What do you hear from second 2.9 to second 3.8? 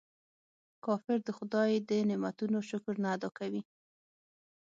نه ادا کوي.